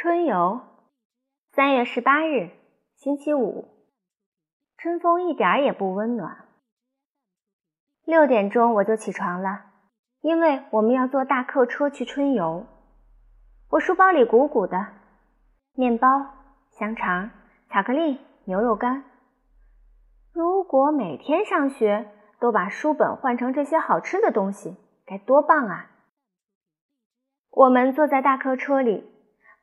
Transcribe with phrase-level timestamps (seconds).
[0.00, 0.60] 春游，
[1.50, 2.50] 三月十八日，
[2.94, 3.66] 星期五。
[4.76, 6.44] 春风一点也不温暖。
[8.04, 9.64] 六点钟我就起床了，
[10.20, 12.64] 因为我们要坐大客车去春游。
[13.70, 14.86] 我书包里鼓鼓的，
[15.74, 16.06] 面包、
[16.70, 17.32] 香肠、
[17.68, 19.02] 巧克力、牛肉干。
[20.32, 22.08] 如果每天上学
[22.38, 25.90] 都把书本换成这些好吃的东西，该多棒啊！
[27.50, 29.17] 我们坐在大客车里。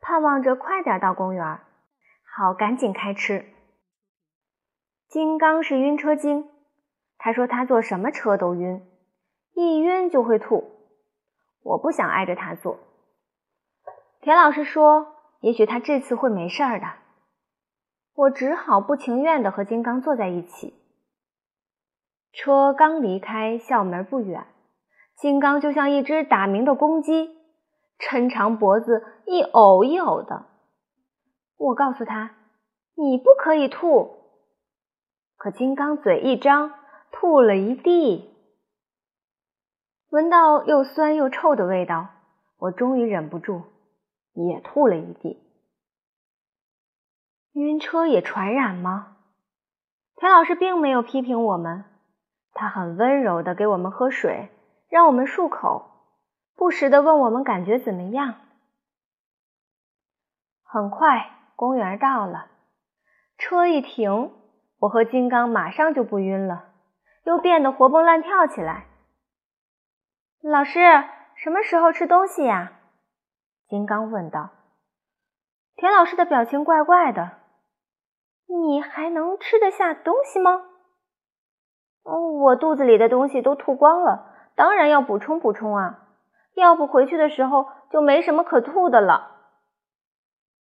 [0.08, 1.60] 盼望着快点到公园，
[2.24, 3.44] 好赶紧开吃。
[5.08, 6.48] 金刚是晕车精，
[7.18, 8.86] 他说他坐什么车都晕，
[9.56, 10.64] 一晕就会吐。
[11.64, 12.78] 我不想挨着他坐。
[14.22, 15.08] 田老师说，
[15.40, 16.86] 也许他这次会没事儿的。
[18.14, 20.76] 我只好不情愿地和金刚坐在一起。
[22.32, 24.46] 车刚离开校门不远，
[25.18, 27.44] 金刚就像一只打鸣的公鸡。
[28.00, 30.46] 抻长脖子，一呕一呕的。
[31.58, 32.36] 我告诉他
[32.96, 34.18] ：“你不可以吐。”
[35.38, 36.74] 可金刚嘴一张，
[37.12, 38.34] 吐了一地。
[40.10, 42.08] 闻到又酸又臭的味道，
[42.58, 43.64] 我终于忍不住，
[44.34, 45.42] 也吐了一地。
[47.54, 49.18] 晕车也传染吗？
[50.18, 51.86] 田老师并没有批评我们，
[52.54, 54.50] 他很温柔的给我们喝水，
[54.90, 55.95] 让我们漱口。
[56.56, 58.36] 不时地问我们感觉怎么样。
[60.64, 62.48] 很快，公园到了，
[63.38, 64.32] 车一停，
[64.80, 66.74] 我和金刚马上就不晕了，
[67.24, 68.88] 又变得活蹦乱跳起来。
[70.42, 70.80] 老师，
[71.36, 72.74] 什么时候吃东西呀？
[73.68, 74.50] 金刚问道。
[75.76, 77.40] 田老师的表情怪怪的。
[78.48, 80.66] 你还能吃得下东西吗？
[82.04, 86.05] 哦我肚子里的东西都吐光了，当然要补充补充啊。
[86.56, 89.32] 要不回去的时候就没什么可吐的了。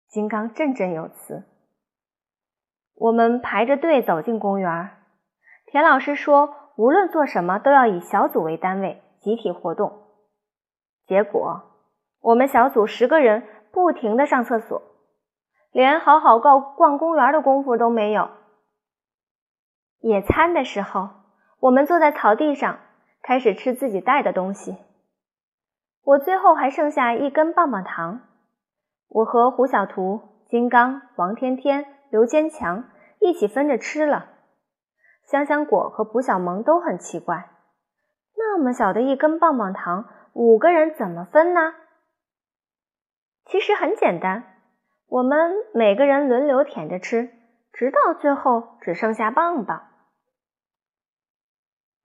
[0.08, 1.45] 金刚振振有词。
[2.95, 4.91] 我们排着队走进公园。
[5.66, 10.03] 田老师说，无论做什么都要以小组为单位，集体活动。
[11.06, 11.63] 结果，
[12.22, 14.81] 我们小组十个人不停的上厕所，
[15.72, 18.29] 连好好逛逛公园的功夫都没有。
[20.00, 21.09] 野餐的时候，
[21.59, 22.79] 我们坐在草地上，
[23.23, 24.78] 开始吃自己带的东西。
[26.03, 28.22] 我最后还剩下一根棒棒糖，
[29.08, 34.25] 我和胡小图、金刚、王天天、刘坚强一起分着吃了。
[35.24, 37.50] 香香果和卜小萌都很奇怪，
[38.36, 41.74] 那么小的一根棒棒糖，五个人怎么分呢？
[43.46, 44.44] 其实很简单，
[45.08, 47.30] 我们每个人轮流舔着吃，
[47.72, 49.88] 直到最后只剩下棒棒。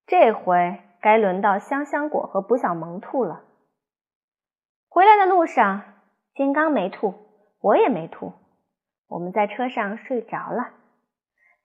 [0.06, 3.42] 这回该轮到香香果和卜小萌吐了。
[4.98, 5.84] 回来的路上，
[6.34, 7.14] 金刚没吐，
[7.60, 8.32] 我也没吐，
[9.06, 10.70] 我们在车上睡着了。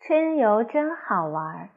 [0.02, 1.72] 春游真好玩。